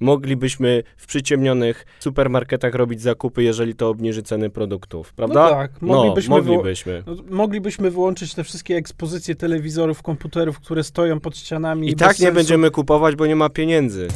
moglibyśmy 0.00 0.82
w 0.96 1.06
przyciemnionych 1.06 1.86
supermarketach 2.00 2.74
robić 2.74 3.02
zakupy, 3.02 3.42
jeżeli 3.42 3.74
to 3.74 3.88
obniży 3.88 4.22
ceny 4.22 4.50
produktów, 4.50 5.12
prawda? 5.12 5.42
No 5.42 5.50
tak, 5.50 5.82
moglibyśmy, 5.82 6.36
no, 6.36 6.42
moglibyśmy. 6.42 7.02
No, 7.06 7.14
moglibyśmy 7.30 7.90
wyłączyć 7.90 8.34
te 8.34 8.44
wszystkie 8.44 8.76
ekspozycje 8.76 9.34
telewizorów, 9.34 10.02
komputerów, 10.02 10.60
które 10.60 10.84
stoją 10.84 11.20
pod 11.20 11.36
ścianami. 11.36 11.90
I 11.90 11.96
tak 11.96 12.10
nie 12.10 12.16
sensu. 12.16 12.34
będziemy 12.34 12.70
kupować, 12.70 13.16
bo 13.16 13.26
nie 13.26 13.36
ma 13.36 13.48
pieniędzy. 13.48 14.08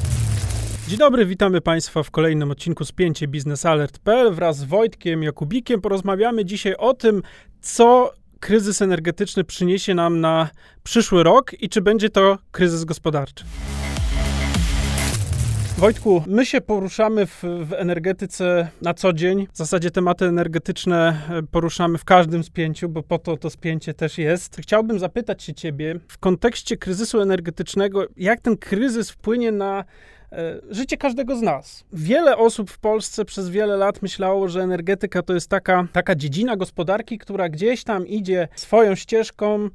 Dzień 0.89 0.99
dobry, 0.99 1.27
witamy 1.27 1.61
Państwa 1.61 2.03
w 2.03 2.11
kolejnym 2.11 2.51
odcinku 2.51 2.85
Spięcie 2.85 3.29
biznesalert.pl 3.29 4.35
wraz 4.35 4.57
z 4.59 4.65
Wojtkiem 4.65 5.23
Jakubikiem. 5.23 5.81
Porozmawiamy 5.81 6.45
dzisiaj 6.45 6.75
o 6.75 6.95
tym, 6.95 7.23
co 7.61 8.13
kryzys 8.41 8.83
energetyczny 8.83 9.45
przyniesie 9.45 9.95
nam 9.95 10.21
na 10.21 10.49
przyszły 10.83 11.23
rok 11.23 11.63
i 11.63 11.69
czy 11.69 11.81
będzie 11.81 12.11
to 12.11 12.39
kryzys 12.51 12.85
gospodarczy. 12.85 13.45
Wojtku, 15.83 16.23
my 16.27 16.47
się 16.47 16.61
poruszamy 16.61 17.27
w, 17.27 17.43
w, 17.43 17.73
energetyce 17.73 18.69
na 18.83 18.95
co 18.95 19.13
dzień. 19.13 19.47
W 19.53 19.57
zasadzie 19.57 19.91
tematy 19.91 20.25
energetyczne 20.25 21.21
e, 21.31 21.43
poruszamy 21.43 21.99
w 21.99 22.05
każdym 22.05 22.45
spięciu, 22.45 22.89
bo 22.89 23.03
po 23.03 23.19
to 23.19 23.37
to 23.37 23.51
spięcie 23.51 23.95
też 23.95 24.19
jest. 24.19 24.57
Chciałbym 24.61 24.99
zapytać 24.99 25.43
się 25.43 25.55
ciebie 25.55 26.01
w 26.09 26.19
kontekście 26.19 26.77
kryzysu 26.77 27.21
energetycznego, 27.21 28.05
jak 28.17 28.41
ten 28.41 28.57
kryzys 28.57 29.11
wpłynie 29.11 29.53
na 29.53 29.85
życie 30.71 30.97
każdego 30.97 31.37
z 31.37 31.43
nas. 31.43 31.85
Wiele 31.93 32.37
osób 32.37 32.71
w 32.71 32.79
Polsce 32.79 33.25
przez 33.25 33.49
wiele 33.49 33.77
lat 33.77 34.03
myślało, 34.03 34.49
że 34.49 34.63
energetyka 34.63 35.23
to 35.23 35.35
jest 35.35 35.49
taka, 35.49 35.87
taka 35.93 36.15
dziedzina 36.15 36.57
gospodarki, 36.57 37.19
która 37.19 37.49
gdzieś 37.49 37.85
tam 37.85 38.07
idzie 38.07 38.49
swoją 38.57 38.95
ścieżką, 38.95 39.69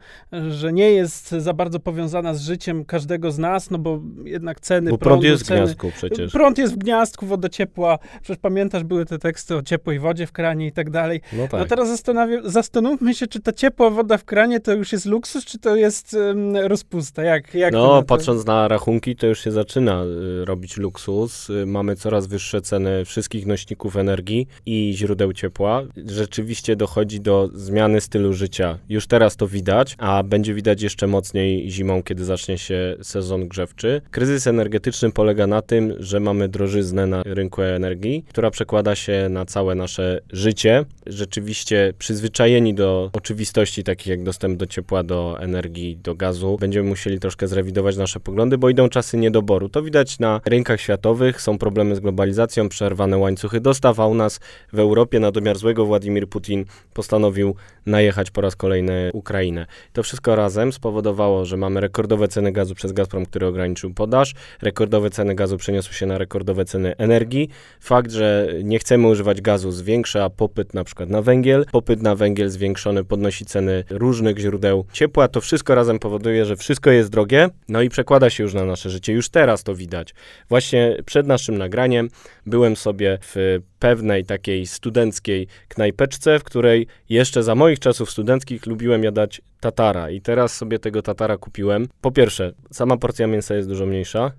że 0.50 0.74
nie 0.74 0.92
jest 0.92 1.30
za 1.30 1.54
bardzo 1.54 1.80
powiązana 1.80 2.34
z 2.34 2.42
życiem 2.42 2.86
każdego 2.86 3.32
z 3.32 3.38
nas, 3.38 3.72
no 3.72 3.78
bo 3.78 4.00
jednak 4.24 4.60
ceny 4.60 4.92
bo 4.92 4.98
prądu, 4.98 5.22
prąd 5.22 5.24
jest 5.24 5.46
ceny, 5.46 5.60
w 5.60 5.64
gniazdku 5.64 5.92
przecież. 5.98 6.32
Prąd 6.32 6.58
jest 6.58 6.74
w 6.74 6.78
gniazdku, 6.78 7.26
woda 7.26 7.50
ciepła. 7.50 8.00
Przecież 8.22 8.42
pamiętasz, 8.42 8.84
były 8.84 9.06
te 9.06 9.20
teksty 9.20 9.56
o 9.56 9.62
ciepłej 9.62 10.00
wodzie 10.00 10.28
w 10.28 10.32
kranie 10.32 10.68
i 10.68 10.72
tak 10.72 10.90
dalej. 10.90 11.22
No, 11.34 11.48
tak. 11.48 11.60
no 11.60 11.66
teraz 11.66 12.04
zastanówmy 12.44 13.14
się, 13.14 13.28
czy 13.28 13.40
ta 13.40 13.52
ciepła 13.54 13.90
woda 13.90 14.18
w 14.18 14.26
kranie 14.26 14.60
to 14.60 14.74
już 14.74 14.92
jest 14.92 15.06
luksus, 15.06 15.46
czy 15.46 15.60
to 15.60 15.76
jest 15.76 16.14
um, 16.14 16.56
rozpusta? 16.56 17.24
Jak, 17.24 17.54
jak 17.54 17.74
no, 17.74 18.04
patrząc 18.04 18.46
na 18.46 18.68
rachunki, 18.68 19.16
to 19.16 19.28
już 19.28 19.44
się 19.44 19.52
zaczyna 19.52 20.04
y, 20.04 20.46
robić 20.48 20.78
luksus. 20.78 21.48
Mamy 21.66 21.96
coraz 21.96 22.28
wyższe 22.28 22.62
ceny 22.62 23.06
wszystkich 23.06 23.46
nośników 23.46 23.98
energii 23.98 24.48
i 24.66 24.94
źródeł 24.96 25.34
ciepła. 25.34 25.84
Rzeczywiście 26.06 26.76
dochodzi 26.76 27.22
do 27.22 27.50
zmiany 27.54 28.02
stylu 28.02 28.34
życia. 28.34 28.78
Już 28.90 29.08
teraz 29.08 29.36
to 29.36 29.48
widać, 29.48 29.96
a 29.98 30.24
będzie 30.24 30.54
widać 30.54 30.82
jeszcze 30.82 31.08
mocniej 31.08 31.72
zimą, 31.72 32.04
kiedy 32.04 32.26
zacznie 32.26 32.58
się 32.58 32.96
sezon 33.02 33.48
grzewczy. 33.48 34.02
Kryzys 34.12 34.48
energetyczny 34.48 35.12
polega 35.12 35.48
na 35.48 35.62
tym, 35.62 35.94
że 36.00 36.20
mamy 36.20 36.50
drożyznę 36.50 37.08
na 37.08 37.24
rynku 37.24 37.62
energii, 37.62 38.26
która 38.30 38.52
przekłada 38.52 38.96
się 38.96 39.28
na 39.30 39.46
całe 39.46 39.76
nasze 39.76 40.22
życie. 40.32 40.86
Rzeczywiście 41.06 41.94
przyzwyczajeni 41.98 42.74
do 42.74 43.10
oczywistości, 43.14 43.84
takich 43.84 44.08
jak 44.08 44.24
dostęp 44.24 44.60
do 44.60 44.66
ciepła, 44.66 45.04
do 45.04 45.38
energii, 45.40 45.98
do 46.04 46.16
gazu, 46.16 46.58
będziemy 46.60 46.90
musieli 46.90 47.20
troszkę 47.20 47.48
zrewidować 47.48 47.98
nasze 47.98 48.20
poglądy, 48.20 48.58
bo 48.58 48.70
idą 48.70 48.90
czasy 48.90 49.18
niedoboru. 49.18 49.70
To 49.70 49.84
widać 49.84 50.20
na 50.20 50.37
rynkach 50.46 50.82
światowych, 50.82 51.42
są 51.42 51.58
problemy 51.58 51.96
z 51.96 52.00
globalizacją, 52.00 52.70
przerwane 52.70 53.18
łańcuchy 53.18 53.60
dostaw, 53.60 54.00
a 54.00 54.08
u 54.08 54.14
nas 54.14 54.40
w 54.74 54.80
Europie 54.80 55.20
na 55.20 55.32
domiar 55.32 55.58
złego 55.58 55.86
Władimir 55.86 56.30
Putin 56.30 56.66
postanowił 56.94 57.56
najechać 57.86 58.32
po 58.32 58.42
raz 58.42 58.56
kolejny 58.56 59.10
Ukrainę. 59.14 59.66
To 59.94 60.04
wszystko 60.04 60.36
razem 60.36 60.74
spowodowało, 60.74 61.46
że 61.46 61.58
mamy 61.58 61.82
rekordowe 61.82 62.28
ceny 62.28 62.52
gazu 62.52 62.76
przez 62.76 62.92
Gazprom, 62.92 63.26
który 63.26 63.48
ograniczył 63.48 63.94
podaż, 63.94 64.34
rekordowe 64.62 65.10
ceny 65.10 65.36
gazu 65.36 65.58
przeniosły 65.58 65.94
się 65.94 66.06
na 66.06 66.18
rekordowe 66.18 66.66
ceny 66.66 66.96
energii. 66.98 67.50
Fakt, 67.80 68.12
że 68.12 68.54
nie 68.64 68.80
chcemy 68.80 69.08
używać 69.08 69.42
gazu 69.42 69.72
zwiększa 69.72 70.30
popyt 70.30 70.74
na 70.74 70.84
przykład 70.84 71.10
na 71.10 71.22
węgiel, 71.22 71.66
popyt 71.72 72.02
na 72.02 72.16
węgiel 72.16 72.50
zwiększony 72.50 73.04
podnosi 73.04 73.46
ceny 73.46 73.84
różnych 73.90 74.38
źródeł 74.38 74.86
ciepła. 74.94 75.28
To 75.28 75.42
wszystko 75.42 75.76
razem 75.76 76.00
powoduje, 76.00 76.46
że 76.46 76.56
wszystko 76.56 76.92
jest 76.92 77.10
drogie, 77.10 77.50
no 77.70 77.82
i 77.82 77.90
przekłada 77.90 78.30
się 78.30 78.44
już 78.44 78.54
na 78.54 78.66
nasze 78.66 78.90
życie. 78.90 79.14
Już 79.14 79.30
teraz 79.30 79.64
to 79.64 79.76
widać. 79.76 80.14
Właśnie 80.50 80.98
przed 81.06 81.28
naszym 81.28 81.58
nagraniem 81.58 82.10
byłem 82.46 82.76
sobie 82.76 83.18
w 83.22 83.60
pewnej 83.80 84.26
takiej 84.26 84.68
studenckiej 84.68 85.48
knajpeczce, 85.68 86.40
w 86.40 86.44
której 86.44 86.88
jeszcze 87.10 87.44
za 87.44 87.56
moich 87.56 87.80
czasów 87.80 88.12
studenckich 88.12 88.66
lubiłem 88.66 89.04
jadać 89.04 89.42
tatara 89.60 90.10
i 90.10 90.22
teraz 90.22 90.56
sobie 90.56 90.80
tego 90.80 91.02
tatara 91.02 91.38
kupiłem. 91.38 91.88
Po 92.02 92.12
pierwsze, 92.12 92.52
sama 92.72 92.98
porcja 92.98 93.28
mięsa 93.28 93.56
jest 93.56 93.70
dużo 93.70 93.86
mniejsza. 93.86 94.32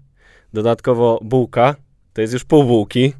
Dodatkowo 0.53 1.21
bułka, 1.23 1.75
to 2.13 2.21
jest 2.21 2.33
już 2.33 2.45
pół 2.45 2.65
bułki, 2.65 3.13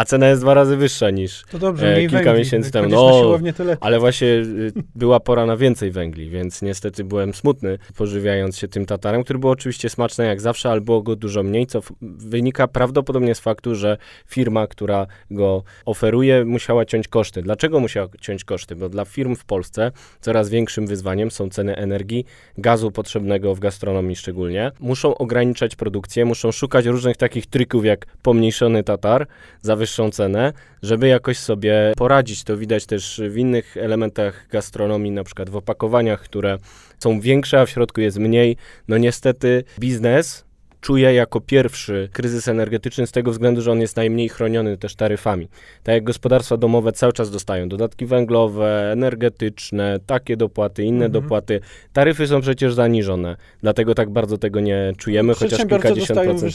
a 0.00 0.04
cena 0.04 0.28
jest 0.28 0.42
dwa 0.42 0.54
razy 0.54 0.76
wyższa 0.76 1.10
niż 1.10 1.42
to 1.50 1.58
dobrze, 1.58 1.96
e, 1.96 2.00
kilka 2.00 2.24
węgli. 2.24 2.38
miesięcy 2.38 2.70
temu. 2.70 2.88
No, 2.88 3.38
ale 3.80 3.98
właśnie 3.98 4.28
y, 4.28 4.72
była 4.94 5.20
pora 5.20 5.46
na 5.46 5.56
więcej 5.56 5.90
węgli, 5.90 6.30
więc 6.30 6.62
niestety 6.62 7.04
byłem 7.04 7.34
smutny, 7.34 7.78
pożywiając 7.96 8.58
się 8.58 8.68
tym 8.68 8.86
tatarem, 8.86 9.24
który 9.24 9.38
był 9.38 9.50
oczywiście 9.50 9.90
smaczny 9.90 10.26
jak 10.26 10.40
zawsze, 10.40 10.70
ale 10.70 10.80
było 10.80 11.02
go 11.02 11.16
dużo 11.16 11.42
mniej, 11.42 11.66
co 11.66 11.80
wynika 12.02 12.68
prawdopodobnie 12.68 13.34
z 13.34 13.40
faktu, 13.40 13.74
że 13.74 13.96
firma, 14.26 14.66
która 14.66 15.06
go 15.30 15.62
oferuje, 15.84 16.44
musiała 16.44 16.84
ciąć 16.84 17.08
koszty. 17.08 17.42
Dlaczego 17.42 17.80
musiała 17.80 18.08
ciąć 18.20 18.44
koszty? 18.44 18.76
Bo 18.76 18.88
dla 18.88 19.04
firm 19.04 19.36
w 19.36 19.44
Polsce 19.44 19.92
coraz 20.20 20.48
większym 20.48 20.86
wyzwaniem 20.86 21.30
są 21.30 21.50
ceny 21.50 21.76
energii, 21.76 22.24
gazu 22.58 22.90
potrzebnego 22.90 23.54
w 23.54 23.60
gastronomii 23.60 24.16
szczególnie. 24.16 24.72
Muszą 24.80 25.14
ograniczać 25.14 25.76
produkcję, 25.76 26.24
muszą 26.24 26.52
szukać 26.52 26.86
różnych 26.86 27.16
takich 27.16 27.46
trików 27.46 27.84
jak 27.84 28.06
pomniejszony 28.22 28.82
tatar, 28.82 29.26
zawyższony 29.62 29.89
wyższą 29.90 30.10
cenę, 30.10 30.52
żeby 30.82 31.08
jakoś 31.08 31.38
sobie 31.38 31.92
poradzić. 31.96 32.44
To 32.44 32.56
widać 32.56 32.86
też 32.86 33.20
w 33.28 33.36
innych 33.36 33.76
elementach 33.76 34.46
gastronomii, 34.50 35.10
na 35.10 35.24
przykład 35.24 35.50
w 35.50 35.56
opakowaniach, 35.56 36.20
które 36.20 36.58
są 36.98 37.20
większe, 37.20 37.60
a 37.60 37.66
w 37.66 37.70
środku 37.70 38.00
jest 38.00 38.18
mniej. 38.18 38.56
No 38.88 38.98
niestety 38.98 39.64
biznes 39.78 40.44
czuje 40.80 41.14
jako 41.14 41.40
pierwszy 41.40 42.08
kryzys 42.12 42.48
energetyczny 42.48 43.06
z 43.06 43.12
tego 43.12 43.30
względu, 43.30 43.62
że 43.62 43.72
on 43.72 43.80
jest 43.80 43.96
najmniej 43.96 44.28
chroniony 44.28 44.76
też 44.76 44.94
taryfami. 44.94 45.48
Tak 45.82 45.94
jak 45.94 46.04
gospodarstwa 46.04 46.56
domowe 46.56 46.92
cały 46.92 47.12
czas 47.12 47.30
dostają 47.30 47.68
dodatki 47.68 48.06
węglowe, 48.06 48.92
energetyczne, 48.92 49.98
takie 50.06 50.36
dopłaty, 50.36 50.82
inne 50.84 51.06
mhm. 51.06 51.12
dopłaty. 51.12 51.60
Taryfy 51.92 52.26
są 52.26 52.40
przecież 52.40 52.74
zaniżone, 52.74 53.36
dlatego 53.60 53.94
tak 53.94 54.10
bardzo 54.10 54.38
tego 54.38 54.60
nie 54.60 54.92
czujemy, 54.98 55.34
chociaż 55.34 55.58
kilkadziesiąt 55.58 56.20
procent. 56.20 56.52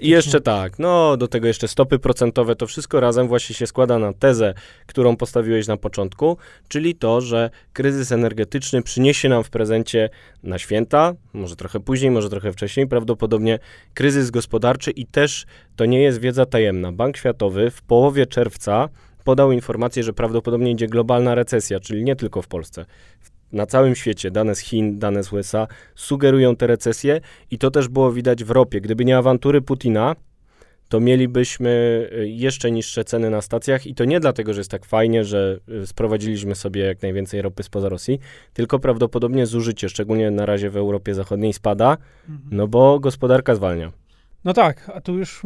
I 0.00 0.08
jeszcze 0.08 0.40
tak, 0.40 0.78
no 0.78 1.16
do 1.16 1.28
tego 1.28 1.46
jeszcze 1.46 1.68
stopy 1.68 1.98
procentowe, 1.98 2.56
to 2.56 2.66
wszystko 2.66 3.00
razem 3.00 3.28
właśnie 3.28 3.56
się 3.56 3.66
składa 3.66 3.98
na 3.98 4.12
tezę, 4.12 4.54
którą 4.86 5.16
postawiłeś 5.16 5.66
na 5.66 5.76
początku, 5.76 6.36
czyli 6.68 6.94
to, 6.94 7.20
że 7.20 7.50
kryzys 7.72 8.12
energetyczny 8.12 8.82
przyniesie 8.82 9.28
nam 9.28 9.44
w 9.44 9.50
prezencie 9.50 10.10
na 10.42 10.58
święta, 10.58 11.14
może 11.32 11.56
trochę 11.56 11.80
później, 11.80 12.10
może 12.10 12.30
trochę 12.30 12.52
wcześniej, 12.52 12.86
prawdopodobnie 12.86 13.58
kryzys 13.94 14.30
gospodarczy 14.30 14.90
i 14.90 15.06
też 15.06 15.46
to 15.76 15.84
nie 15.86 16.02
jest 16.02 16.20
wiedza 16.20 16.46
tajemna. 16.46 16.92
Bank 16.92 17.16
Światowy 17.16 17.70
w 17.70 17.82
połowie 17.82 18.26
czerwca 18.26 18.88
podał 19.24 19.52
informację, 19.52 20.02
że 20.02 20.12
prawdopodobnie 20.12 20.70
idzie 20.70 20.86
globalna 20.86 21.34
recesja, 21.34 21.80
czyli 21.80 22.04
nie 22.04 22.16
tylko 22.16 22.42
w 22.42 22.48
Polsce. 22.48 22.86
Na 23.52 23.66
całym 23.66 23.94
świecie, 23.94 24.30
dane 24.30 24.54
z 24.54 24.58
Chin, 24.58 24.98
dane 24.98 25.22
z 25.22 25.32
USA, 25.32 25.66
sugerują 25.94 26.56
te 26.56 26.66
recesje 26.66 27.20
i 27.50 27.58
to 27.58 27.70
też 27.70 27.88
było 27.88 28.12
widać 28.12 28.44
w 28.44 28.50
ropie. 28.50 28.80
Gdyby 28.80 29.04
nie 29.04 29.18
awantury 29.18 29.60
Putina, 29.62 30.16
to 30.90 31.00
mielibyśmy 31.00 31.70
y, 32.12 32.28
jeszcze 32.28 32.70
niższe 32.70 33.04
ceny 33.04 33.30
na 33.30 33.40
stacjach 33.40 33.86
i 33.86 33.94
to 33.94 34.04
nie 34.04 34.20
dlatego, 34.20 34.54
że 34.54 34.60
jest 34.60 34.70
tak 34.70 34.84
fajnie, 34.84 35.24
że 35.24 35.60
y, 35.82 35.86
sprowadziliśmy 35.86 36.54
sobie 36.54 36.82
jak 36.82 37.02
najwięcej 37.02 37.42
ropy 37.42 37.62
spoza 37.62 37.88
Rosji, 37.88 38.18
tylko 38.52 38.78
prawdopodobnie 38.78 39.46
zużycie, 39.46 39.88
szczególnie 39.88 40.30
na 40.30 40.46
razie 40.46 40.70
w 40.70 40.76
Europie 40.76 41.14
Zachodniej, 41.14 41.52
spada, 41.52 41.96
mhm. 42.28 42.48
no 42.52 42.68
bo 42.68 43.00
gospodarka 43.00 43.54
zwalnia. 43.54 43.92
No 44.44 44.52
tak, 44.52 44.90
a 44.94 45.00
tu 45.00 45.18
już 45.18 45.42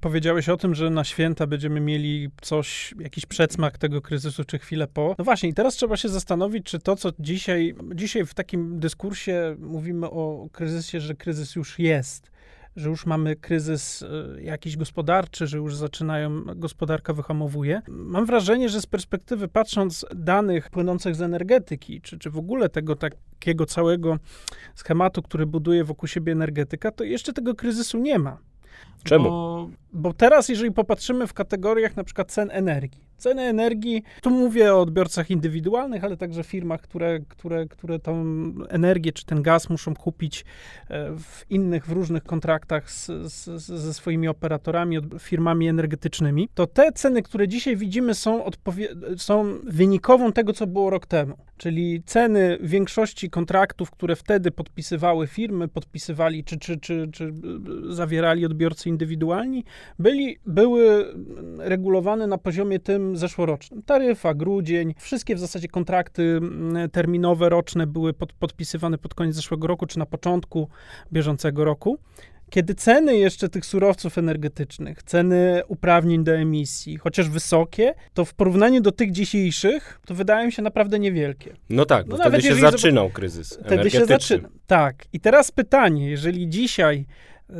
powiedziałeś 0.00 0.48
o 0.48 0.56
tym, 0.56 0.74
że 0.74 0.90
na 0.90 1.04
święta 1.04 1.46
będziemy 1.46 1.80
mieli 1.80 2.28
coś, 2.40 2.94
jakiś 3.00 3.26
przedsmak 3.26 3.78
tego 3.78 4.02
kryzysu, 4.02 4.44
czy 4.44 4.58
chwilę 4.58 4.86
po. 4.86 5.14
No 5.18 5.24
właśnie, 5.24 5.48
i 5.48 5.54
teraz 5.54 5.74
trzeba 5.74 5.96
się 5.96 6.08
zastanowić, 6.08 6.66
czy 6.66 6.78
to, 6.78 6.96
co 6.96 7.10
dzisiaj, 7.18 7.74
dzisiaj 7.94 8.26
w 8.26 8.34
takim 8.34 8.80
dyskursie 8.80 9.56
mówimy 9.58 10.10
o 10.10 10.48
kryzysie, 10.52 11.00
że 11.00 11.14
kryzys 11.14 11.56
już 11.56 11.78
jest 11.78 12.30
że 12.76 12.88
już 12.88 13.06
mamy 13.06 13.36
kryzys 13.36 14.02
e, 14.02 14.42
jakiś 14.42 14.76
gospodarczy, 14.76 15.46
że 15.46 15.58
już 15.58 15.76
zaczynają, 15.76 16.44
gospodarka 16.44 17.12
wyhamowuje. 17.12 17.82
Mam 17.88 18.26
wrażenie, 18.26 18.68
że 18.68 18.80
z 18.80 18.86
perspektywy 18.86 19.48
patrząc 19.48 20.06
danych 20.14 20.70
płynących 20.70 21.14
z 21.14 21.22
energetyki, 21.22 22.00
czy, 22.00 22.18
czy 22.18 22.30
w 22.30 22.38
ogóle 22.38 22.68
tego 22.68 22.96
takiego 22.96 23.66
całego 23.66 24.18
schematu, 24.74 25.22
który 25.22 25.46
buduje 25.46 25.84
wokół 25.84 26.06
siebie 26.08 26.32
energetyka, 26.32 26.90
to 26.90 27.04
jeszcze 27.04 27.32
tego 27.32 27.54
kryzysu 27.54 27.98
nie 27.98 28.18
ma. 28.18 28.38
Czemu? 29.04 29.24
Bo 29.24 29.70
Bo 29.92 30.12
teraz, 30.12 30.48
jeżeli 30.48 30.72
popatrzymy 30.72 31.26
w 31.26 31.34
kategoriach 31.34 31.96
na 31.96 32.04
przykład 32.04 32.32
cen 32.32 32.50
energii, 32.52 33.10
ceny 33.20 33.42
energii, 33.42 34.02
tu 34.22 34.30
mówię 34.30 34.74
o 34.74 34.80
odbiorcach 34.80 35.30
indywidualnych, 35.30 36.04
ale 36.04 36.16
także 36.16 36.44
firmach, 36.44 36.80
które, 36.80 37.20
które, 37.28 37.66
które 37.66 37.98
tą 37.98 38.24
energię 38.68 39.12
czy 39.12 39.24
ten 39.24 39.42
gaz 39.42 39.70
muszą 39.70 39.94
kupić 39.94 40.44
e, 40.88 41.16
w 41.18 41.50
innych, 41.50 41.86
w 41.86 41.92
różnych 41.92 42.24
kontraktach 42.24 42.90
z, 42.90 43.06
z, 43.32 43.60
ze 43.60 43.94
swoimi 43.94 44.28
operatorami, 44.28 44.98
firmami 45.18 45.68
energetycznymi, 45.68 46.48
to 46.54 46.66
te 46.66 46.92
ceny, 46.92 47.22
które 47.22 47.48
dzisiaj 47.48 47.76
widzimy, 47.76 48.14
są, 48.14 48.44
są 49.16 49.58
wynikową 49.64 50.32
tego, 50.32 50.52
co 50.52 50.66
było 50.66 50.90
rok 50.90 51.06
temu. 51.06 51.36
Czyli 51.56 52.02
ceny 52.06 52.58
większości 52.60 53.30
kontraktów, 53.30 53.90
które 53.90 54.16
wtedy 54.16 54.50
podpisywały 54.50 55.26
firmy, 55.26 55.68
podpisywali 55.68 56.44
czy, 56.44 56.58
czy, 56.58 56.80
czy, 56.80 57.08
czy 57.12 57.32
zawierali 57.88 58.46
odbiorcy 58.46 58.88
indywidualni, 58.88 59.64
byli, 59.98 60.38
były 60.46 61.14
regulowane 61.58 62.26
na 62.26 62.38
poziomie 62.38 62.78
tym 62.78 63.16
zeszłorocznym. 63.16 63.82
Taryfa, 63.82 64.34
grudzień, 64.34 64.94
wszystkie 64.98 65.34
w 65.34 65.38
zasadzie 65.38 65.68
kontrakty 65.68 66.40
terminowe, 66.92 67.48
roczne 67.48 67.86
były 67.86 68.12
pod, 68.12 68.32
podpisywane 68.32 68.98
pod 68.98 69.14
koniec 69.14 69.34
zeszłego 69.34 69.66
roku, 69.66 69.86
czy 69.86 69.98
na 69.98 70.06
początku 70.06 70.68
bieżącego 71.12 71.64
roku. 71.64 71.98
Kiedy 72.50 72.74
ceny 72.74 73.16
jeszcze 73.16 73.48
tych 73.48 73.66
surowców 73.66 74.18
energetycznych, 74.18 75.02
ceny 75.02 75.62
uprawnień 75.68 76.24
do 76.24 76.32
emisji, 76.32 76.96
chociaż 76.96 77.28
wysokie, 77.28 77.94
to 78.14 78.24
w 78.24 78.34
porównaniu 78.34 78.80
do 78.80 78.92
tych 78.92 79.12
dzisiejszych, 79.12 80.00
to 80.06 80.14
wydają 80.14 80.50
się 80.50 80.62
naprawdę 80.62 80.98
niewielkie. 80.98 81.54
No 81.70 81.84
tak, 81.84 82.06
bo 82.06 82.16
no 82.16 82.24
wtedy 82.24 82.42
się 82.42 82.54
zaczynał 82.54 83.10
kryzys 83.10 83.58
Wtedy 83.66 83.90
się 83.90 84.04
zaczyna. 84.04 84.48
Tak. 84.66 85.04
I 85.12 85.20
teraz 85.20 85.50
pytanie, 85.50 86.10
jeżeli 86.10 86.48
dzisiaj 86.48 87.06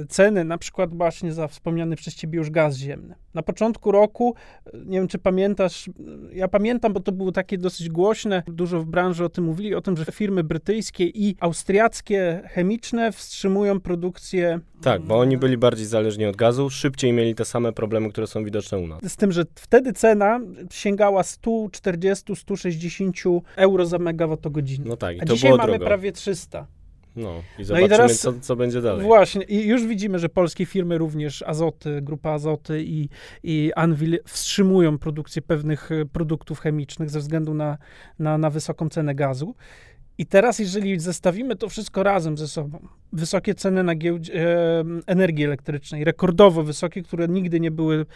ceny, 0.08 0.44
na 0.44 0.58
przykład 0.58 0.94
właśnie 0.94 1.32
za 1.32 1.48
wspomniany 1.48 1.96
przez 1.96 2.14
ciebie 2.14 2.38
już 2.38 2.50
gaz 2.50 2.76
ziemny. 2.76 3.14
Na 3.34 3.42
początku 3.42 3.92
roku, 3.92 4.34
nie 4.74 4.98
wiem 4.98 5.08
czy 5.08 5.18
pamiętasz, 5.18 5.90
ja 6.32 6.48
pamiętam, 6.48 6.92
bo 6.92 7.00
to 7.00 7.12
było 7.12 7.32
takie 7.32 7.58
dosyć 7.58 7.88
głośne, 7.88 8.42
dużo 8.46 8.80
w 8.80 8.86
branży 8.86 9.24
o 9.24 9.28
tym 9.28 9.44
mówili, 9.44 9.74
o 9.74 9.80
tym, 9.80 9.96
że 9.96 10.04
firmy 10.04 10.44
brytyjskie 10.44 11.04
i 11.04 11.36
austriackie 11.40 12.40
chemiczne 12.44 13.12
wstrzymują 13.12 13.80
produkcję. 13.80 14.60
Tak, 14.82 15.02
bo 15.02 15.18
oni 15.18 15.38
byli 15.38 15.58
bardziej 15.58 15.86
zależni 15.86 16.26
od 16.26 16.36
gazu, 16.36 16.70
szybciej 16.70 17.12
mieli 17.12 17.34
te 17.34 17.44
same 17.44 17.72
problemy, 17.72 18.10
które 18.10 18.26
są 18.26 18.44
widoczne 18.44 18.78
u 18.78 18.86
nas. 18.86 19.12
Z 19.12 19.16
tym, 19.16 19.32
że 19.32 19.44
wtedy 19.54 19.92
cena 19.92 20.40
sięgała 20.70 21.22
140-160 21.22 23.40
euro 23.56 23.86
za 23.86 23.98
megawattogodzinę. 23.98 24.84
No 24.88 24.96
tak, 24.96 25.16
i 25.16 25.18
to 25.18 25.24
A 25.32 25.36
dzisiaj 25.36 25.50
było 25.50 25.58
mamy 25.58 25.72
drogo. 25.72 25.86
prawie 25.86 26.12
300. 26.12 26.66
No 27.16 27.42
i 27.58 27.64
zobaczymy, 27.64 27.88
no 27.88 27.94
i 27.94 27.98
teraz, 27.98 28.20
co, 28.20 28.32
co 28.40 28.56
będzie 28.56 28.82
dalej. 28.82 29.06
Właśnie, 29.06 29.42
i 29.42 29.66
już 29.66 29.86
widzimy, 29.86 30.18
że 30.18 30.28
polskie 30.28 30.66
firmy, 30.66 30.98
również 30.98 31.42
Azoty, 31.42 32.02
Grupa 32.02 32.30
Azoty 32.30 32.82
i, 32.84 33.08
i 33.42 33.72
Anvil 33.76 34.18
wstrzymują 34.26 34.98
produkcję 34.98 35.42
pewnych 35.42 35.92
e, 35.92 36.06
produktów 36.06 36.60
chemicznych 36.60 37.10
ze 37.10 37.18
względu 37.18 37.54
na, 37.54 37.78
na, 38.18 38.38
na 38.38 38.50
wysoką 38.50 38.88
cenę 38.88 39.14
gazu. 39.14 39.54
I 40.18 40.26
teraz, 40.26 40.58
jeżeli 40.58 41.00
zestawimy 41.00 41.56
to 41.56 41.68
wszystko 41.68 42.02
razem 42.02 42.38
ze 42.38 42.48
sobą, 42.48 42.78
wysokie 43.12 43.54
ceny 43.54 43.82
na 43.82 43.94
giełdzie 43.94 44.34
e, 44.34 44.84
energii 45.06 45.44
elektrycznej, 45.44 46.04
rekordowo 46.04 46.62
wysokie, 46.62 47.02
które 47.02 47.28
nigdy 47.28 47.60
nie 47.60 47.70
były 47.70 48.06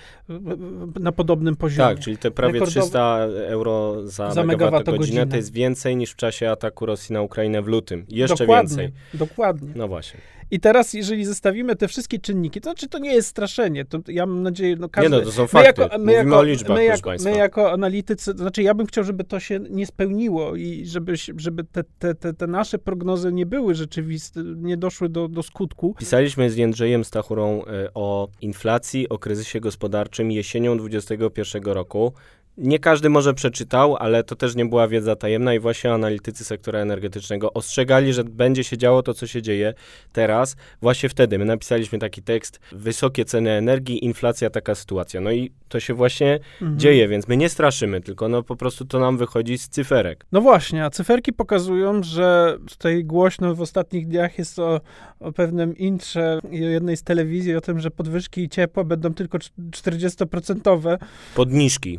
na 1.01 1.13
podobnym 1.13 1.57
poziomie. 1.57 1.95
Tak, 1.95 2.05
czyli 2.05 2.19
te 2.19 2.31
prawie 2.31 2.53
rekordowo, 2.53 2.81
300 2.81 3.19
euro 3.47 4.07
za, 4.09 4.31
za 4.31 4.45
megawattogodzinę 4.45 5.27
to 5.27 5.37
jest 5.37 5.53
więcej 5.53 5.97
niż 5.97 6.11
w 6.11 6.17
czasie 6.17 6.51
ataku 6.51 6.87
Rosji 6.87 7.13
na 7.13 7.23
Ukrainę 7.23 7.63
w 7.63 7.67
lutym. 7.67 8.07
Jeszcze 8.09 8.37
dokładnie, 8.37 8.77
więcej. 8.77 8.93
Dokładnie. 9.15 9.69
No 9.75 9.89
właśnie. 9.89 10.21
I 10.51 10.61
teraz, 10.61 10.95
jeżeli 10.95 11.25
zestawimy 11.25 11.77
te 11.77 11.89
wszystkie 11.89 12.19
czynniki, 12.19 12.61
to 12.61 12.71
znaczy 12.71 12.89
to 12.89 12.99
nie 12.99 13.15
jest 13.15 13.29
straszenie. 13.29 13.85
To 13.85 13.99
ja 14.09 14.27
mam 14.27 14.43
nadzieję, 14.43 14.77
no 14.77 14.89
każdy... 14.89 15.11
Nie 15.11 15.17
no, 15.17 15.25
to 15.25 15.33
są 15.33 15.47
fakty. 15.47 15.83
My 15.83 15.85
jako, 15.85 15.99
my 15.99 16.05
Mówimy 16.05 16.25
jako, 16.25 16.39
o 16.39 16.43
liczbach, 16.43 16.77
my 16.77 16.85
jako, 16.85 17.11
my 17.25 17.37
jako 17.37 17.73
analitycy, 17.73 18.33
to 18.35 18.39
znaczy 18.39 18.63
ja 18.63 18.75
bym 18.75 18.87
chciał, 18.87 19.05
żeby 19.05 19.25
to 19.25 19.41
się 19.41 19.61
nie 19.71 19.87
spełniło 19.87 20.57
i 20.57 20.87
żeby, 20.87 21.15
żeby 21.37 21.65
te, 21.65 21.85
te, 21.99 22.15
te, 22.15 22.35
te 22.35 22.47
nasze 22.47 22.79
prognozy 22.79 23.33
nie 23.33 23.47
były 23.47 23.75
rzeczywiste, 23.75 24.41
nie 24.57 24.77
doszły 24.77 25.09
do, 25.09 25.29
do 25.29 25.43
skutku. 25.43 25.95
Pisaliśmy 25.99 26.51
z 26.51 26.57
Jędrzejem 26.57 27.05
Stachurą 27.05 27.65
e, 27.65 27.95
o 27.95 28.29
inflacji, 28.41 29.09
o 29.09 29.19
kryzysie 29.19 29.61
gospodarczym 29.61 30.31
jesienią 30.31 30.79
2021 30.79 31.73
roku. 31.73 32.13
Nie 32.59 32.79
każdy 32.79 33.11
może 33.11 33.35
przeczytał, 33.35 33.97
ale 33.97 34.25
to 34.25 34.37
też 34.37 34.57
nie 34.57 34.67
była 34.67 34.89
wiedza 34.89 35.17
tajemna 35.17 35.55
i 35.55 35.59
właśnie 35.59 35.93
analitycy 35.93 36.45
sektora 36.45 36.79
energetycznego 36.79 37.53
ostrzegali, 37.53 38.13
że 38.13 38.25
będzie 38.25 38.65
się 38.65 38.79
działo 38.79 39.03
to, 39.03 39.15
co 39.15 39.27
się 39.27 39.43
dzieje 39.43 39.75
teraz. 40.13 40.57
Właśnie 40.83 41.09
wtedy 41.09 41.39
my 41.39 41.45
napisaliśmy 41.45 41.99
taki 41.99 42.23
tekst, 42.23 42.61
wysokie 42.73 43.25
ceny 43.25 43.51
energii, 43.51 44.05
inflacja, 44.05 44.51
taka 44.51 44.75
sytuacja. 44.75 45.21
No 45.21 45.31
i 45.31 45.51
to 45.69 45.81
się 45.81 45.95
właśnie 45.95 46.41
mhm. 46.61 46.79
dzieje, 46.79 47.09
więc 47.09 47.29
my 47.29 47.37
nie 47.37 47.49
straszymy, 47.49 48.01
tylko 48.01 48.29
no 48.29 48.43
po 48.43 48.57
prostu 48.57 48.85
to 48.85 48.99
nam 48.99 49.19
wychodzi 49.19 49.59
z 49.59 49.69
cyferek. 49.69 50.27
No 50.33 50.41
właśnie, 50.41 50.85
a 50.85 50.91
cyferki 50.91 51.33
pokazują, 51.33 52.03
że 52.03 52.59
tutaj 52.71 53.05
głośno 53.05 53.55
w 53.55 53.61
ostatnich 53.61 54.09
dniach 54.09 54.39
jest 54.39 54.59
o, 54.59 54.81
o 55.21 55.33
pewnym 55.33 55.77
intrze 55.77 56.41
jednej 56.51 56.97
z 56.97 57.03
telewizji, 57.03 57.57
o 57.57 57.61
tym, 57.61 57.81
że 57.81 57.91
podwyżki 57.91 58.49
ciepła 58.49 58.85
będą 58.85 59.15
tylko 59.15 59.39
40%. 59.39 60.99
Podniżki 61.35 61.99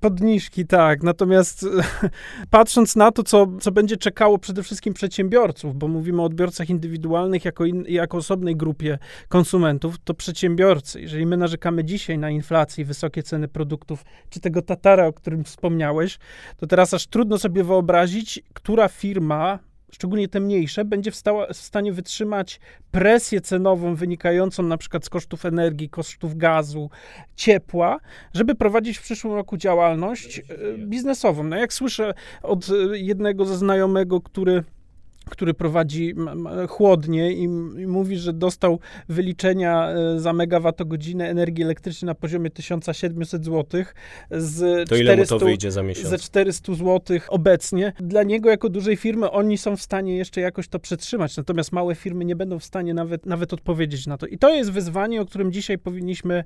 podniżki, 0.00 0.66
tak. 0.66 1.02
Natomiast 1.02 1.66
patrząc 2.50 2.96
na 2.96 3.12
to, 3.12 3.22
co, 3.22 3.46
co 3.60 3.72
będzie 3.72 3.96
czekało 3.96 4.38
przede 4.38 4.62
wszystkim 4.62 4.94
przedsiębiorców, 4.94 5.76
bo 5.76 5.88
mówimy 5.88 6.22
o 6.22 6.24
odbiorcach 6.24 6.70
indywidualnych 6.70 7.44
jako, 7.44 7.64
in, 7.64 7.84
jako 7.88 8.18
osobnej 8.18 8.56
grupie 8.56 8.98
konsumentów, 9.28 9.96
to 10.04 10.14
przedsiębiorcy, 10.14 11.00
jeżeli 11.00 11.26
my 11.26 11.36
narzekamy 11.36 11.84
dzisiaj 11.84 12.18
na 12.18 12.30
inflację, 12.30 12.84
wysokie 12.84 13.22
ceny 13.22 13.48
produktów, 13.48 14.04
czy 14.30 14.40
tego 14.40 14.62
tatara, 14.62 15.06
o 15.06 15.12
którym 15.12 15.44
wspomniałeś, 15.44 16.18
to 16.56 16.66
teraz 16.66 16.94
aż 16.94 17.06
trudno 17.06 17.38
sobie 17.38 17.64
wyobrazić, 17.64 18.42
która 18.54 18.88
firma 18.88 19.58
szczególnie 19.96 20.28
te 20.28 20.40
mniejsze, 20.40 20.84
będzie 20.84 21.10
w, 21.10 21.22
w, 21.52 21.56
stanie 21.56 21.92
wytrzymać 21.92 22.60
presję 22.90 23.40
cenową 23.40 23.94
wynikającą 23.94 24.62
na 24.62 24.78
przykład 24.78 25.04
z 25.04 25.08
kosztów 25.08 25.44
energii, 25.44 25.88
kosztów 25.88 26.36
gazu, 26.36 26.90
ciepła, 27.36 27.98
żeby 28.34 28.54
prowadzić 28.54 28.98
w 28.98 29.02
przyszłym 29.02 29.34
roku 29.34 29.56
działalność 29.56 30.38
e, 30.38 30.42
biznesową. 30.78 31.44
No 31.44 31.56
jak 31.56 31.72
słyszę 31.72 32.14
od 32.42 32.68
e, 32.68 32.98
jednego 32.98 33.44
ze 33.44 33.56
znajomego, 33.56 34.20
który 34.20 34.64
który 35.30 35.54
prowadzi 35.54 36.14
chłodnie 36.68 37.32
i, 37.32 37.42
i, 37.42 37.86
mówi, 37.86 38.16
że 38.16 38.32
dostał 38.32 38.78
wyliczenia 39.08 39.88
e, 39.88 40.20
za 40.20 40.32
megawattogodzinę 40.32 41.28
energii 41.28 41.64
elektrycznej 41.64 42.06
na 42.06 42.14
poziomie 42.14 42.50
1700 42.50 43.44
zł 43.44 43.84
z 44.30 44.88
to 44.88 44.96
400, 44.96 45.38
to 45.38 45.44
wyjdzie 45.44 45.70
za 45.70 45.82
miesiąc? 45.82 46.08
Ze 46.08 46.18
400 46.18 46.74
zł 46.74 47.18
obecnie. 47.28 47.92
Dla 48.00 48.22
niego 48.22 48.50
jako 48.50 48.68
dużej 48.68 48.96
firmy 48.96 49.30
oni 49.30 49.58
są 49.58 49.76
w 49.76 49.82
stanie 49.82 50.16
jeszcze 50.16 50.40
jakoś 50.40 50.68
to 50.68 50.78
przetrzymać, 50.78 51.36
natomiast 51.36 51.72
małe 51.72 51.94
firmy 51.94 52.24
nie 52.24 52.36
będą 52.36 52.58
w 52.58 52.64
stanie 52.64 52.94
nawet, 52.94 53.26
nawet 53.26 53.52
odpowiedzieć 53.52 54.06
na 54.06 54.18
to. 54.18 54.26
I 54.26 54.38
to 54.38 54.54
jest 54.54 54.70
wyzwanie, 54.72 55.20
o 55.20 55.26
którym 55.26 55.52
dzisiaj 55.52 55.78
powinniśmy, 55.78 56.44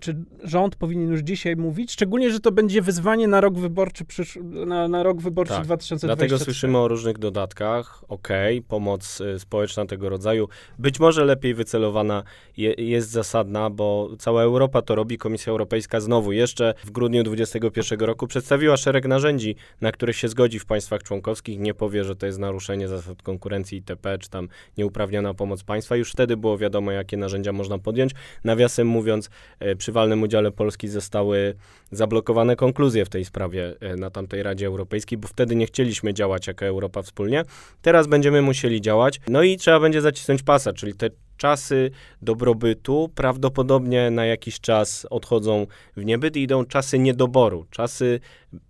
czy 0.00 0.16
rząd 0.44 0.76
powinien 0.76 1.10
już 1.10 1.20
dzisiaj 1.20 1.56
mówić, 1.56 1.92
szczególnie, 1.92 2.30
że 2.30 2.40
to 2.40 2.52
będzie 2.52 2.82
wyzwanie 2.82 3.28
na 3.28 3.40
rok 3.40 3.58
wyborczy, 3.58 4.04
przysz, 4.04 4.38
na, 4.42 4.88
na 4.88 5.02
rok 5.02 5.20
wyborczy 5.20 5.54
tak, 5.54 5.64
2023. 5.64 6.06
Dlatego 6.06 6.44
słyszymy 6.44 6.78
o 6.78 6.88
różnych 6.88 7.18
dodatkach, 7.18 8.04
ok, 8.16 8.28
pomoc 8.68 9.20
y, 9.20 9.38
społeczna 9.38 9.86
tego 9.86 10.08
rodzaju, 10.08 10.48
być 10.78 11.00
może 11.00 11.24
lepiej 11.24 11.54
wycelowana 11.54 12.22
je, 12.56 12.74
jest 12.78 13.10
zasadna, 13.10 13.70
bo 13.70 14.10
cała 14.18 14.42
Europa 14.42 14.82
to 14.82 14.94
robi. 14.94 15.18
Komisja 15.18 15.50
Europejska 15.50 16.00
znowu 16.00 16.32
jeszcze 16.32 16.74
w 16.84 16.90
grudniu 16.90 17.22
2021 17.22 18.06
roku 18.06 18.26
przedstawiła 18.26 18.76
szereg 18.76 19.06
narzędzi, 19.06 19.56
na 19.80 19.92
które 19.92 20.14
się 20.14 20.28
zgodzi 20.28 20.58
w 20.58 20.66
państwach 20.66 21.02
członkowskich. 21.02 21.58
Nie 21.58 21.74
powie, 21.74 22.04
że 22.04 22.16
to 22.16 22.26
jest 22.26 22.38
naruszenie 22.38 22.88
zasad 22.88 23.22
konkurencji 23.22 23.78
itp., 23.78 24.18
czy 24.18 24.30
tam 24.30 24.48
nieuprawniona 24.78 25.34
pomoc 25.34 25.62
państwa. 25.62 25.96
Już 25.96 26.12
wtedy 26.12 26.36
było 26.36 26.58
wiadomo, 26.58 26.92
jakie 26.92 27.16
narzędzia 27.16 27.52
można 27.52 27.78
podjąć. 27.78 28.12
Nawiasem 28.44 28.86
mówiąc, 28.86 29.30
y, 29.62 29.76
przy 29.76 29.92
walnym 29.92 30.22
udziale 30.22 30.52
Polski 30.52 30.88
zostały 30.88 31.54
zablokowane 31.90 32.56
konkluzje 32.56 33.04
w 33.04 33.08
tej 33.08 33.24
sprawie 33.24 33.74
y, 33.92 33.96
na 33.96 34.10
tamtej 34.10 34.42
Radzie 34.42 34.66
Europejskiej, 34.66 35.18
bo 35.18 35.28
wtedy 35.28 35.56
nie 35.56 35.66
chcieliśmy 35.66 36.14
działać 36.14 36.46
jako 36.46 36.64
Europa 36.66 37.02
wspólnie. 37.02 37.42
Teraz 37.82 38.05
będziemy 38.06 38.42
musieli 38.42 38.80
działać. 38.80 39.20
No 39.28 39.42
i 39.42 39.56
trzeba 39.56 39.80
będzie 39.80 40.00
zacisnąć 40.00 40.42
pasa, 40.42 40.72
czyli 40.72 40.94
te 40.94 41.10
czasy 41.36 41.90
dobrobytu 42.22 43.10
prawdopodobnie 43.14 44.10
na 44.10 44.26
jakiś 44.26 44.60
czas 44.60 45.06
odchodzą 45.10 45.66
w 45.96 46.04
niebyt 46.04 46.36
i 46.36 46.42
idą 46.42 46.64
czasy 46.64 46.98
niedoboru, 46.98 47.66
czasy 47.70 48.20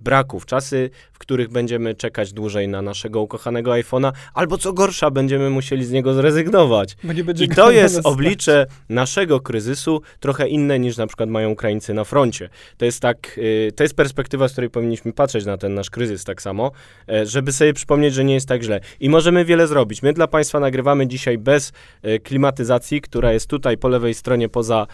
braków, 0.00 0.46
czasy, 0.46 0.90
w 1.12 1.18
których 1.18 1.48
będziemy 1.48 1.94
czekać 1.94 2.32
dłużej 2.32 2.68
na 2.68 2.82
naszego 2.82 3.20
ukochanego 3.20 3.70
iPhone'a, 3.70 4.12
albo 4.34 4.58
co 4.58 4.72
gorsza, 4.72 5.10
będziemy 5.10 5.50
musieli 5.50 5.84
z 5.84 5.90
niego 5.90 6.14
zrezygnować. 6.14 6.96
I 7.40 7.48
to 7.48 7.70
jest 7.82 8.00
oblicze 8.04 8.66
naszego 8.88 9.40
kryzysu, 9.40 10.02
trochę 10.20 10.48
inne 10.48 10.78
niż 10.78 10.96
na 10.96 11.06
przykład 11.06 11.28
mają 11.28 11.50
Ukraińcy 11.50 11.94
na 11.94 12.04
froncie. 12.04 12.48
To 12.76 12.84
jest 12.84 13.00
tak, 13.00 13.38
y, 13.38 13.72
to 13.76 13.82
jest 13.82 13.94
perspektywa, 13.94 14.48
z 14.48 14.52
której 14.52 14.70
powinniśmy 14.70 15.12
patrzeć 15.12 15.44
na 15.44 15.58
ten 15.58 15.74
nasz 15.74 15.90
kryzys 15.90 16.24
tak 16.24 16.42
samo, 16.42 16.70
e, 17.08 17.26
żeby 17.26 17.52
sobie 17.52 17.72
przypomnieć, 17.72 18.14
że 18.14 18.24
nie 18.24 18.34
jest 18.34 18.48
tak 18.48 18.62
źle. 18.62 18.80
I 19.00 19.08
możemy 19.08 19.44
wiele 19.44 19.66
zrobić. 19.66 20.02
My 20.02 20.12
dla 20.12 20.26
Państwa 20.26 20.60
nagrywamy 20.60 21.06
dzisiaj 21.06 21.38
bez 21.38 21.72
e, 22.02 22.18
klimatu 22.18 22.55
klimatyzacji, 22.60 23.00
która 23.00 23.32
jest 23.32 23.50
tutaj 23.50 23.76
po 23.78 23.88
lewej 23.88 24.14
stronie 24.14 24.48
poza 24.48 24.86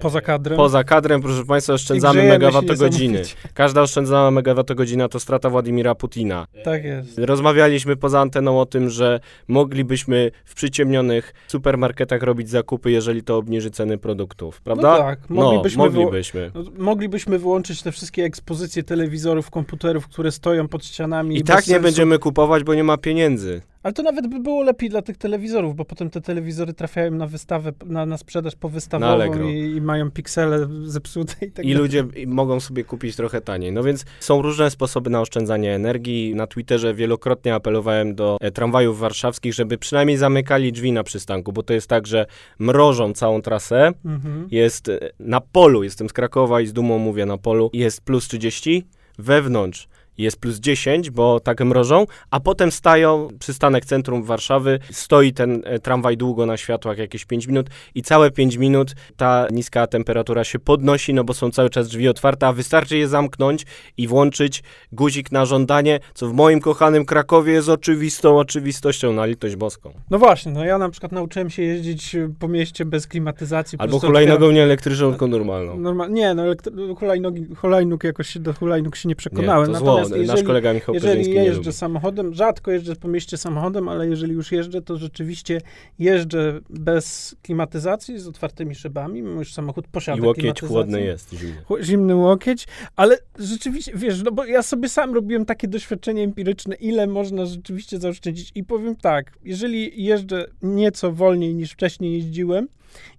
Poza 0.00 0.20
kadrem. 0.20 0.56
Poza 0.56 0.84
kadrem, 0.84 1.22
proszę 1.22 1.44
Państwa, 1.44 1.72
oszczędzamy 1.72 2.28
megawattogodziny. 2.28 3.22
Każda 3.54 3.82
oszczędzana 3.82 4.30
megawattogodzina 4.30 5.08
to 5.08 5.20
strata 5.20 5.50
Władimira 5.50 5.94
Putina. 5.94 6.46
Tak 6.64 6.84
jest. 6.84 7.18
Rozmawialiśmy 7.18 7.96
poza 7.96 8.20
anteną 8.20 8.60
o 8.60 8.66
tym, 8.66 8.90
że 8.90 9.20
moglibyśmy 9.48 10.30
w 10.44 10.54
przyciemnionych 10.54 11.34
supermarketach 11.48 12.22
robić 12.22 12.50
zakupy, 12.50 12.90
jeżeli 12.90 13.22
to 13.22 13.36
obniży 13.36 13.70
ceny 13.70 13.98
produktów, 13.98 14.60
prawda? 14.60 14.90
No 14.90 14.98
tak, 14.98 15.30
moglibyśmy, 15.30 15.84
no, 15.84 15.90
wyło- 15.90 16.04
moglibyśmy. 16.04 16.50
no, 16.54 16.62
moglibyśmy 16.78 17.38
wyłączyć 17.38 17.82
te 17.82 17.92
wszystkie 17.92 18.24
ekspozycje 18.24 18.82
telewizorów, 18.82 19.50
komputerów, 19.50 20.08
które 20.08 20.32
stoją 20.32 20.68
pod 20.68 20.84
ścianami. 20.84 21.38
I 21.38 21.44
tak 21.44 21.58
nie 21.58 21.62
sensu. 21.62 21.82
będziemy 21.82 22.18
kupować, 22.18 22.64
bo 22.64 22.74
nie 22.74 22.84
ma 22.84 22.96
pieniędzy. 22.96 23.62
Ale 23.82 23.94
to 23.94 24.02
nawet 24.02 24.26
by 24.26 24.40
było 24.40 24.62
lepiej 24.62 24.90
dla 24.90 25.02
tych 25.02 25.16
telewizorów, 25.16 25.76
bo 25.76 25.84
potem 25.84 26.10
te 26.10 26.20
telewizory 26.20 26.72
trafiają 26.72 27.10
na 27.10 27.26
wystawę, 27.26 27.72
na, 27.86 28.06
na 28.06 28.18
sprzedaż 28.18 28.56
powystawową 28.56 29.48
i, 29.48 29.76
i 29.76 29.80
mają 29.80 30.10
piksele 30.10 30.68
zepsute 30.84 31.34
i 31.46 31.52
tak 31.52 31.64
I 31.64 31.68
dalej. 31.68 31.82
ludzie 31.82 32.04
mogą 32.26 32.60
sobie 32.60 32.84
kupić 32.84 33.16
trochę 33.16 33.40
taniej. 33.40 33.72
No 33.72 33.82
więc 33.82 34.04
są 34.20 34.42
różne 34.42 34.70
sposoby 34.70 35.10
na 35.10 35.20
oszczędzanie 35.20 35.74
energii. 35.74 36.34
Na 36.34 36.46
Twitterze 36.46 36.94
wielokrotnie 36.94 37.54
apelowałem 37.54 38.14
do 38.14 38.36
e, 38.40 38.50
tramwajów 38.50 38.98
warszawskich, 38.98 39.54
żeby 39.54 39.78
przynajmniej 39.78 40.16
zamykali 40.16 40.72
drzwi 40.72 40.92
na 40.92 41.04
przystanku, 41.04 41.52
bo 41.52 41.62
to 41.62 41.72
jest 41.72 41.86
tak, 41.86 42.06
że 42.06 42.26
mrożą 42.58 43.12
całą 43.12 43.42
trasę. 43.42 43.92
Mhm. 44.04 44.48
Jest 44.50 44.88
e, 44.88 44.98
na 45.20 45.40
polu, 45.40 45.82
jestem 45.82 46.08
z 46.08 46.12
Krakowa 46.12 46.60
i 46.60 46.66
z 46.66 46.72
dumą 46.72 46.98
mówię 46.98 47.26
na 47.26 47.38
polu, 47.38 47.70
jest 47.72 48.00
plus 48.00 48.28
30, 48.28 48.84
wewnątrz 49.18 49.88
jest 50.22 50.36
plus 50.40 50.58
10, 50.60 51.10
bo 51.10 51.40
tak 51.40 51.60
mrożą, 51.60 52.06
a 52.30 52.40
potem 52.40 52.72
stają, 52.72 53.28
przystanek 53.38 53.84
centrum 53.84 54.22
Warszawy, 54.22 54.78
stoi 54.90 55.32
ten 55.32 55.62
e, 55.64 55.78
tramwaj 55.78 56.16
długo 56.16 56.46
na 56.46 56.56
światłach, 56.56 56.98
jakieś 56.98 57.24
5 57.24 57.46
minut 57.46 57.66
i 57.94 58.02
całe 58.02 58.30
5 58.30 58.56
minut 58.56 58.92
ta 59.16 59.46
niska 59.52 59.86
temperatura 59.86 60.44
się 60.44 60.58
podnosi, 60.58 61.14
no 61.14 61.24
bo 61.24 61.34
są 61.34 61.50
cały 61.50 61.70
czas 61.70 61.88
drzwi 61.88 62.08
otwarte, 62.08 62.46
a 62.46 62.52
wystarczy 62.52 62.98
je 62.98 63.08
zamknąć 63.08 63.66
i 63.96 64.08
włączyć 64.08 64.62
guzik 64.92 65.32
na 65.32 65.44
żądanie, 65.44 66.00
co 66.14 66.28
w 66.28 66.32
moim 66.32 66.60
kochanym 66.60 67.04
Krakowie 67.04 67.52
jest 67.52 67.68
oczywistą 67.68 68.38
oczywistością 68.38 69.12
na 69.12 69.26
litość 69.26 69.56
boską. 69.56 69.92
No 70.10 70.18
właśnie, 70.18 70.52
no 70.52 70.64
ja 70.64 70.78
na 70.78 70.88
przykład 70.88 71.12
nauczyłem 71.12 71.50
się 71.50 71.62
jeździć 71.62 72.14
y, 72.14 72.34
po 72.38 72.48
mieście 72.48 72.84
bez 72.84 73.06
klimatyzacji. 73.06 73.78
Albo 73.78 73.98
hulajnogą 73.98 74.50
nie 74.50 74.62
elektryczną, 74.62 75.10
tylko 75.10 75.26
normalną. 75.26 75.78
Normal, 75.78 76.12
nie, 76.12 76.34
no 76.34 76.42
elektry- 76.42 76.96
hulajnogi, 76.98 77.46
hulajnóg 77.54 78.04
jakoś 78.04 78.28
się 78.28 78.40
do 78.40 78.52
hulajnóg 78.52 78.96
się 78.96 79.08
nie 79.08 79.12
Nie, 79.12 79.16
przekonałem. 79.16 79.72
to 79.72 79.78
zło. 79.78 80.00
Natomiast 80.10 80.28
Nasz 80.28 80.36
jeżeli, 80.36 80.46
kolega 80.46 80.72
Michał 80.72 80.94
jeżeli 80.94 81.28
nie 81.28 81.44
jeżdżę 81.44 81.72
samochodem, 81.72 82.34
rzadko 82.34 82.70
jeżdżę 82.70 82.96
po 82.96 83.08
mieście 83.08 83.36
samochodem, 83.36 83.88
ale 83.88 84.08
jeżeli 84.08 84.32
już 84.32 84.52
jeżdżę, 84.52 84.82
to 84.82 84.96
rzeczywiście 84.96 85.60
jeżdżę 85.98 86.60
bez 86.70 87.36
klimatyzacji, 87.42 88.18
z 88.18 88.26
otwartymi 88.26 88.74
szybami. 88.74 89.22
Mój 89.22 89.44
samochód 89.44 89.88
posiada 89.88 90.18
I 90.18 90.26
łokieć 90.26 90.60
chłodny 90.60 91.02
jest, 91.02 91.34
zimny. 91.34 91.62
Zimny 91.82 92.14
łokieć, 92.14 92.66
ale 92.96 93.18
rzeczywiście, 93.38 93.92
wiesz, 93.94 94.22
no 94.22 94.32
bo 94.32 94.44
ja 94.44 94.62
sobie 94.62 94.88
sam 94.88 95.14
robiłem 95.14 95.44
takie 95.44 95.68
doświadczenie 95.68 96.22
empiryczne, 96.22 96.74
ile 96.74 97.06
można 97.06 97.46
rzeczywiście 97.46 97.98
zaoszczędzić. 97.98 98.52
I 98.54 98.64
powiem 98.64 98.96
tak, 98.96 99.32
jeżeli 99.44 100.04
jeżdżę 100.04 100.46
nieco 100.62 101.12
wolniej 101.12 101.54
niż 101.54 101.72
wcześniej 101.72 102.12
jeździłem 102.12 102.68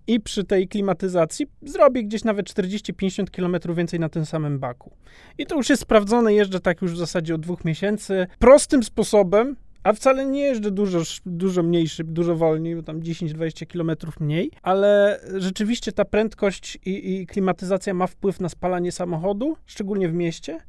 i 0.08 0.20
przy 0.20 0.44
tej 0.44 0.68
klimatyzacji 0.68 1.48
zrobię 1.62 2.04
gdzieś 2.04 2.24
nawet 2.24 2.50
40-50 2.50 3.30
km 3.30 3.76
więcej 3.76 4.00
na 4.00 4.10
tym 4.10 4.26
samym 4.26 4.60
baku. 4.60 4.92
I 5.38 5.46
to 5.46 5.56
już 5.56 5.70
jest 5.70 5.82
sprawdzone, 5.82 6.34
jeżdżę 6.34 6.60
tak 6.60 6.82
już 6.82 6.92
w 6.92 6.98
zasadzie 6.98 7.36
od 7.36 7.42
dwóch 7.42 7.66
miesięcy. 7.66 8.28
Prostym 8.40 8.84
sposobem, 8.84 9.56
a 9.84 9.94
wcale 9.94 10.26
nie 10.26 10.42
jeżdżę 10.42 10.72
dużo, 10.72 11.02
dużo 11.26 11.64
mniejszy, 11.64 12.04
dużo 12.04 12.36
wolniej, 12.36 12.76
bo 12.76 12.84
tam 12.84 13.00
10-20 13.00 13.68
km 13.68 13.92
mniej, 14.20 14.52
ale 14.62 15.20
rzeczywiście 15.38 15.92
ta 15.92 16.06
prędkość 16.06 16.78
i, 16.86 17.14
i 17.14 17.28
klimatyzacja 17.28 17.94
ma 17.94 18.08
wpływ 18.08 18.40
na 18.40 18.50
spalanie 18.50 18.92
samochodu, 18.92 19.58
szczególnie 19.66 20.10
w 20.10 20.14
mieście. 20.14 20.60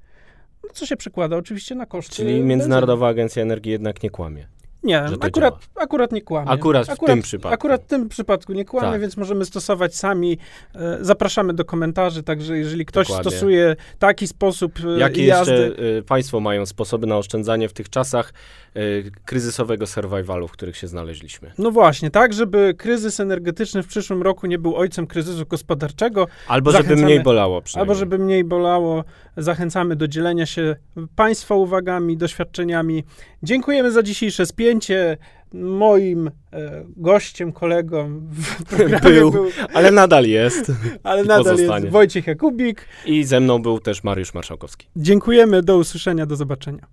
No, 0.64 0.70
co 0.72 0.86
się 0.86 0.96
przekłada 0.96 1.36
oczywiście 1.36 1.74
na 1.74 1.86
koszty. 1.86 2.16
Czyli 2.16 2.28
benzyny. 2.28 2.48
Międzynarodowa 2.48 3.08
Agencja 3.08 3.42
Energii 3.42 3.72
jednak 3.72 4.02
nie 4.02 4.10
kłamie. 4.10 4.46
Nie, 4.84 5.04
akurat, 5.20 5.54
akurat 5.74 6.12
nie 6.12 6.22
kłamie. 6.22 6.50
Akurat 6.50 6.86
w 6.86 7.06
tym 7.06 7.22
przypadku. 7.22 7.54
Akurat 7.54 7.82
w 7.82 7.86
tym 7.86 8.08
przypadku 8.08 8.52
nie 8.52 8.64
kłamie, 8.64 8.90
Tak. 8.92 9.00
więc 9.00 9.16
możemy 9.16 9.44
stosować 9.44 9.96
sami. 9.96 10.38
E, 10.74 10.98
Zapraszamy 11.00 11.54
do 11.54 11.64
komentarzy, 11.64 12.22
także 12.22 12.58
jeżeli 12.58 12.86
ktoś 12.86 13.08
Dokładnie. 13.08 13.30
stosuje 13.30 13.76
taki 13.98 14.26
sposób 14.26 14.72
e, 14.96 14.98
Jakie 14.98 15.24
jazdy... 15.26 15.52
jeszcze 15.52 16.02
państwo 16.02 16.40
mają 16.40 16.66
sposoby 16.66 17.06
na 17.06 17.18
oszczędzanie 17.18 17.68
w 17.68 17.72
tych 17.72 17.90
czasach 17.90 18.32
y, 18.76 19.10
kryzysowego 19.24 19.86
survivalu, 19.86 20.48
w 20.48 20.52
których 20.52 20.76
się 20.76 20.88
znaleźliśmy? 20.88 21.52
No 21.58 21.70
właśnie, 21.70 22.10
tak, 22.10 22.32
żeby 22.32 22.74
kryzys 22.78 23.20
energetyczny 23.20 23.82
w 23.82 23.86
przyszłym 23.86 24.22
roku 24.22 24.46
nie 24.46 24.58
był 24.58 24.76
ojcem 24.76 25.06
kryzysu 25.06 25.46
gospodarczego, 25.46 26.26
Albo 26.48 26.72
żeby 26.72 26.96
mniej 26.96 27.22
bolało 27.22 27.62
albo 27.74 27.94
żeby 27.94 28.18
mniej 28.18 28.44
bolało, 28.44 29.04
zachęcamy 29.36 29.96
do 29.96 30.08
dzielenia 30.08 30.46
się 30.46 30.76
Państwa 31.16 31.54
uwagami, 31.54 32.16
doświadczeniami. 32.16 33.04
Dziękujemy 33.42 33.90
za 33.90 34.02
dzisiejsze 34.02 34.46
spięcie. 34.46 35.16
Moim 35.54 36.28
e, 36.52 36.84
gościem, 36.96 37.52
kolegą 37.52 38.20
w 38.30 38.64
programie 38.76 39.00
Był. 39.00 39.30
był, 39.30 39.48
Ale 39.74 39.90
nadal 39.90 40.24
jest. 40.26 40.72
ale 41.02 41.24
nadal 41.24 41.44
pozostanie. 41.44 41.84
jest 41.84 41.92
Wojciech 41.92 42.26
Jakubik. 42.26 42.86
I 43.06 43.24
ze 43.24 43.40
mną 43.40 43.62
był 43.62 43.80
też 43.80 44.04
Mariusz 44.04 44.34
Marszałkowski. 44.34 44.86
Dziękujemy, 44.96 45.62
do 45.62 45.76
usłyszenia, 45.78 46.26
do 46.26 46.36
zobaczenia. 46.36 46.86